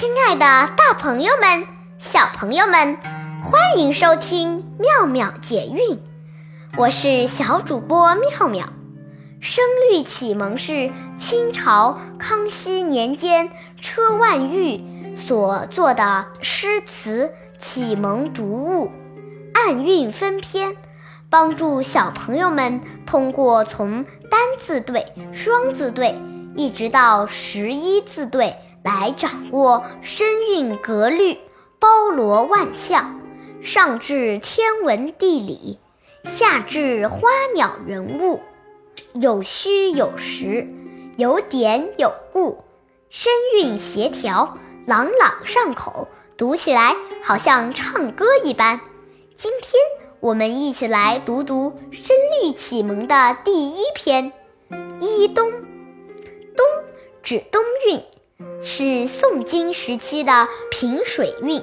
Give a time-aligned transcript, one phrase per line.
[0.00, 1.66] 亲爱的，大朋友们、
[1.98, 2.96] 小朋友们，
[3.42, 6.00] 欢迎收听妙妙解韵。
[6.78, 8.66] 我是小主播妙妙。
[9.42, 13.50] 声律启蒙是清朝康熙年间
[13.82, 14.82] 车万玉
[15.16, 18.90] 所作的诗词启蒙读物，
[19.52, 20.78] 按韵分篇，
[21.28, 26.18] 帮助小朋友们通过从单字对、双字对，
[26.56, 28.56] 一直到十一字对。
[28.82, 31.38] 来掌握声韵格律，
[31.78, 33.20] 包罗万象，
[33.62, 35.78] 上至天文地理，
[36.24, 38.40] 下至花鸟人物，
[39.12, 40.66] 有虚有实，
[41.16, 42.64] 有典有故，
[43.10, 48.80] 声韵协调，朗朗上口，读起来好像唱歌一般。
[49.36, 49.72] 今天
[50.20, 54.32] 我们一起来读读声律启蒙的第一篇
[55.00, 55.48] 《一冬》，
[56.56, 56.66] 冬
[57.22, 58.02] 指冬韵。
[58.62, 61.62] 是宋金时期的平水韵，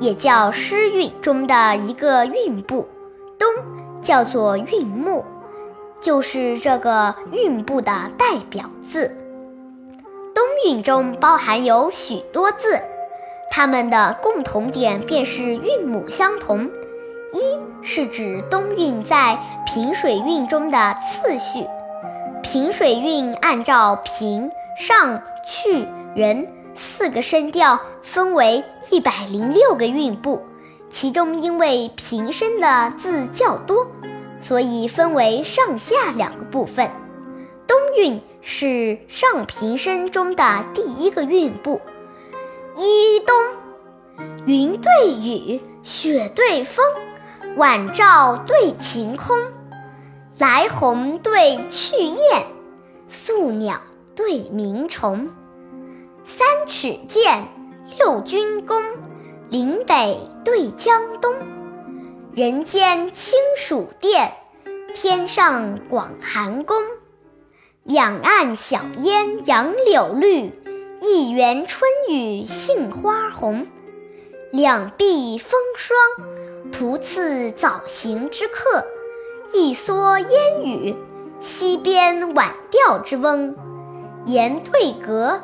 [0.00, 2.88] 也叫诗韵中的一个韵部。
[3.38, 3.48] 东
[4.02, 5.24] 叫做韵木，
[6.00, 9.16] 就是这个韵部的代表字。
[10.34, 12.80] 东韵中包含有许多字，
[13.50, 16.70] 它们的共同点便是韵母相同。
[17.32, 17.40] 一
[17.82, 21.66] 是指东韵在平水韵中的次序。
[22.42, 25.86] 平水韵按照平、上、去。
[26.18, 30.42] 人四个声调分为一百零六个韵部，
[30.90, 33.86] 其中因为平声的字较多，
[34.42, 36.90] 所以分为上下两个部分。
[37.68, 41.80] 冬韵是上平声中的第一个韵部。
[42.76, 43.36] 一冬，
[44.44, 46.84] 云对雨，雪对风，
[47.56, 49.38] 晚照对晴空，
[50.36, 52.42] 来鸿对去雁，
[53.06, 53.80] 宿鸟
[54.16, 55.28] 对鸣虫。
[56.28, 57.48] 三尺剑，
[57.96, 58.82] 六钧弓，
[59.48, 61.34] 岭北对江东。
[62.34, 64.34] 人间清暑殿，
[64.94, 66.76] 天上广寒宫。
[67.82, 70.52] 两岸晓烟杨柳绿，
[71.00, 73.66] 一园春雨杏花红。
[74.52, 75.98] 两壁风霜，
[76.70, 78.84] 途次早行之客；
[79.54, 80.94] 一蓑烟雨，
[81.40, 83.56] 溪边晚钓之翁。
[84.26, 85.40] 岩对阁。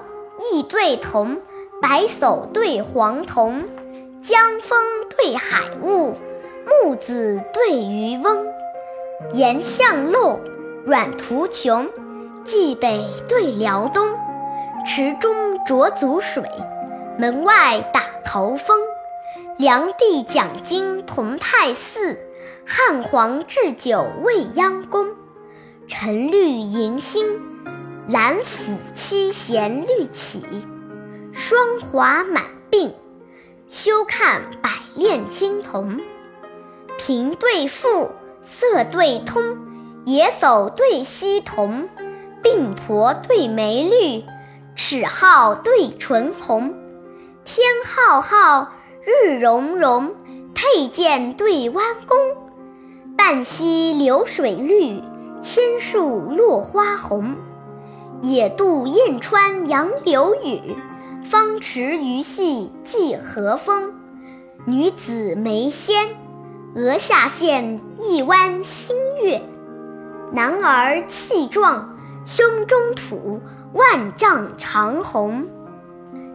[0.52, 1.40] 意对同，
[1.80, 3.64] 白叟对黄童，
[4.22, 4.78] 江风
[5.16, 6.16] 对海雾，
[6.66, 8.46] 木子对渔翁。
[9.32, 10.40] 岩巷漏，
[10.84, 11.88] 阮途穷，
[12.44, 14.08] 蓟北对辽东。
[14.86, 16.44] 池中濯足水，
[17.18, 18.78] 门外打头风。
[19.56, 22.18] 梁帝讲经同泰寺，
[22.66, 25.06] 汉皇置酒未央宫。
[25.88, 27.53] 沉绿迎新。
[28.06, 30.44] 兰府七弦绿起，
[31.32, 32.92] 霜华满鬓；
[33.70, 35.98] 休看百炼青铜。
[36.98, 38.10] 平对复，
[38.42, 39.56] 色对通，
[40.04, 41.88] 野叟对溪童，
[42.42, 44.22] 鬓婆对眉绿，
[44.76, 46.74] 齿皓对唇红。
[47.46, 48.72] 天浩浩，
[49.02, 50.14] 日融融，
[50.54, 52.18] 佩剑对弯弓。
[53.16, 55.02] 半溪流水绿，
[55.42, 57.34] 千树落花红。
[58.24, 60.76] 野渡燕穿杨柳雨，
[61.24, 63.92] 芳池鱼戏寄和风。
[64.64, 66.08] 女子眉纤，
[66.74, 69.42] 额下现一弯新月；
[70.32, 73.42] 男儿气壮，胸中吐
[73.74, 75.46] 万丈长虹。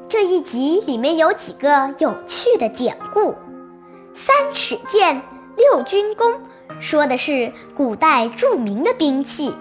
[0.08, 3.34] 这一集里面有几个有趣的典故：
[4.14, 5.24] 三尺剑，
[5.58, 6.40] 六军弓，
[6.80, 9.52] 说的是古代著名的兵器。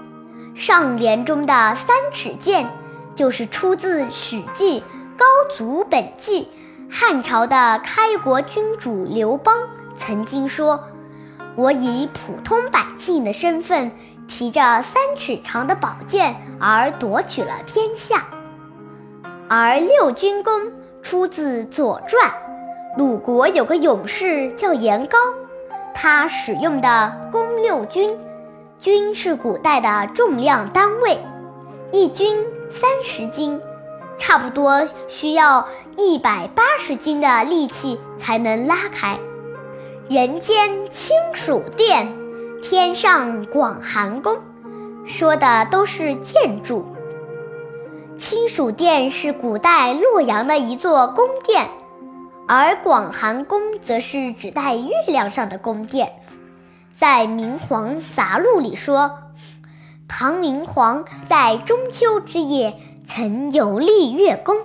[0.58, 2.68] 上联中的三尺剑，
[3.14, 4.80] 就是出自《史记·
[5.16, 5.24] 高
[5.56, 6.42] 祖本纪》。
[6.90, 9.56] 汉朝的开国君主刘邦
[9.96, 10.82] 曾经说
[11.54, 13.92] ：“我以普通百姓的身份，
[14.26, 18.26] 提着三尺长的宝剑而夺取了天下。”
[19.48, 22.30] 而六军弓出自《左传》，
[22.96, 25.16] 鲁国有个勇士叫颜高，
[25.94, 28.18] 他使用的弓六军。
[28.80, 31.18] 钧是古代的重量单位，
[31.90, 32.36] 一钧
[32.70, 33.60] 三十斤，
[34.18, 35.66] 差不多需要
[35.96, 39.18] 一百八十斤的力气才能拉开。
[40.08, 42.06] 人间清暑殿，
[42.62, 44.38] 天上广寒宫，
[45.04, 46.86] 说的都是建筑。
[48.16, 51.66] 清暑殿是古代洛阳的一座宫殿，
[52.46, 56.12] 而广寒宫则是指代月亮上的宫殿。
[56.98, 59.20] 在《明皇杂录》里说，
[60.08, 64.56] 唐明皇在中秋之夜曾游历月宫，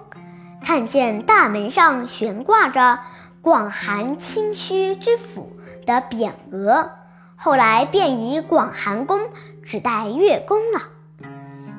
[0.65, 3.01] 看见大门上悬挂着
[3.44, 5.51] “广寒清虚之府”
[5.85, 6.89] 的匾额，
[7.35, 9.19] 后来便以广寒宫
[9.62, 10.81] 指代月宫了。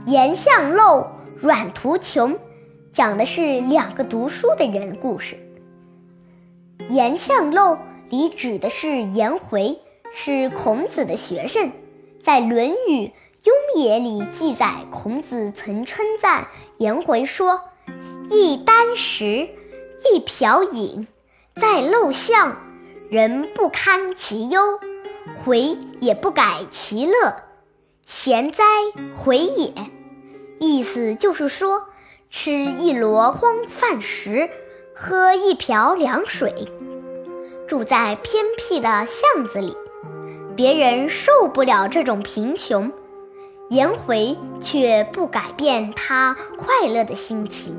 [0.07, 1.09] 颜向漏、
[1.41, 2.39] 阮途穷，
[2.93, 5.37] 讲的是两个读书的人故事。
[6.91, 7.77] 颜向漏
[8.09, 9.81] 里指的是颜回，
[10.17, 11.73] 是孔子的学生，
[12.23, 13.13] 在《论语
[13.43, 16.47] 雍也》里记载，孔子曾称赞
[16.79, 17.61] 颜回说
[18.31, 19.49] ：“一箪食，
[20.15, 21.09] 一瓢饮，
[21.57, 22.57] 在陋巷，
[23.11, 24.79] 人不堪其忧，
[25.45, 27.35] 回也不改其乐，
[28.07, 28.63] 贤哉，
[29.17, 29.73] 回也！”
[30.61, 31.89] 意思就是说，
[32.31, 34.49] 吃一箩筐饭食，
[34.95, 36.69] 喝一瓢凉水，
[37.67, 39.77] 住在偏僻的巷子里，
[40.57, 42.91] 别人受不了这种贫穷，
[43.71, 47.77] 颜回却不改变他快乐的心情。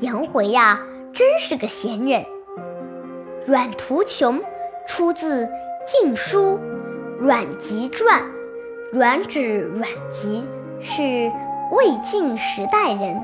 [0.00, 0.80] 颜回呀，
[1.12, 2.24] 真是个闲人。
[3.46, 4.40] 阮途穷
[4.86, 5.46] 出自
[5.86, 6.58] 《晋书·
[7.18, 8.22] 阮籍传》，
[8.92, 10.44] 阮指阮籍
[10.80, 11.30] 是。
[11.72, 13.22] 魏晋时代人，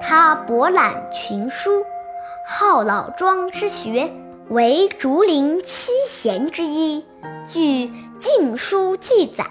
[0.00, 1.84] 他博览群书，
[2.46, 4.12] 好老庄之学，
[4.48, 7.04] 为竹林七贤之一。
[7.48, 7.86] 据
[8.18, 9.44] 《晋书》记载，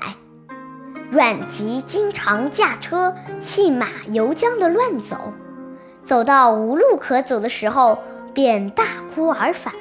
[1.11, 5.33] 阮籍经常驾车弃马游江的乱走，
[6.05, 7.97] 走到无路可走的时候，
[8.33, 9.73] 便大哭而返。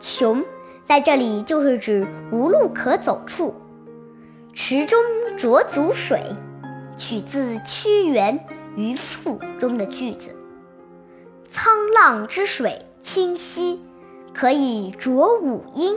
[0.00, 0.44] 穷
[0.84, 3.54] 在这里就是指无路可走处。
[4.52, 4.98] 池中
[5.36, 6.22] 浊足水。
[6.98, 8.38] 取自屈原
[8.76, 10.36] 《渔父》中的句子
[11.50, 13.80] ：“沧浪之水清兮，
[14.32, 15.96] 可以濯五缨；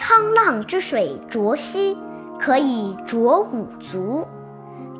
[0.00, 1.94] 沧浪之水浊兮，
[2.40, 4.26] 可以濯五足。”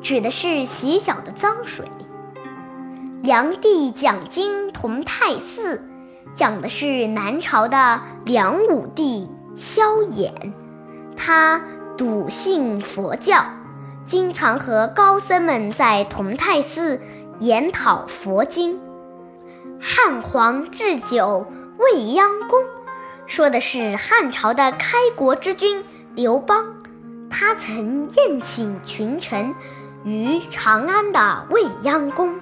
[0.03, 1.87] 指的是洗脚的脏水。
[3.23, 5.83] 梁帝讲经同泰寺，
[6.35, 9.81] 讲的是南朝的梁武帝萧
[10.11, 10.53] 衍，
[11.17, 11.61] 他
[11.97, 13.43] 笃信佛教。
[14.05, 16.99] 经常和高僧们在同泰寺
[17.39, 18.79] 研讨佛经。
[19.79, 21.47] 汉皇置酒
[21.77, 22.59] 未央宫，
[23.31, 25.85] 说的是汉朝的开国之君
[26.15, 26.65] 刘邦，
[27.29, 29.55] 他曾宴请群臣
[30.03, 32.41] 于长安的未央宫，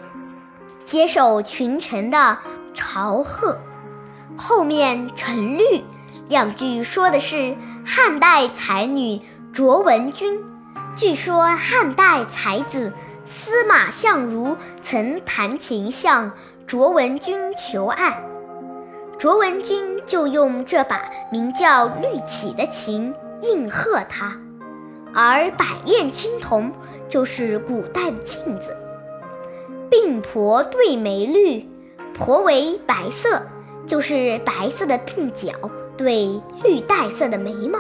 [0.88, 2.40] 接受群臣的
[2.74, 3.60] 朝贺。
[4.36, 5.84] 后面陈绿
[6.28, 7.56] 两句说的是
[7.86, 9.22] 汉代才女
[9.54, 10.44] 卓文君。
[10.96, 12.92] 据说汉代才子
[13.28, 16.32] 司马相如曾弹琴向
[16.66, 18.24] 卓文君求爱，
[19.19, 24.39] 卓文君就用这把名叫绿绮的琴应和他。
[25.13, 26.71] 而百炼青铜
[27.10, 28.77] 就是古代的镜子，
[29.92, 31.68] 鬓婆对眉绿，
[32.13, 33.45] 婆为白色，
[33.86, 35.51] 就是白色的鬓角
[35.98, 37.77] 对绿带色的眉毛。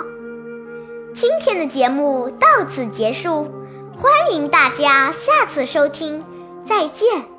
[1.13, 3.47] 今天的节目到此结束，
[3.95, 6.21] 欢迎大家下次收听，
[6.65, 7.38] 再见。